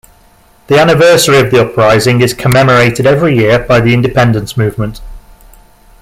The 0.65 0.79
anniversary 0.79 1.37
of 1.41 1.51
the 1.51 1.61
uprising 1.61 2.21
is 2.21 2.33
commemorated 2.33 3.05
every 3.05 3.37
year 3.37 3.59
by 3.59 3.79
the 3.79 3.93
independence 3.93 4.57
movement. 4.57 4.99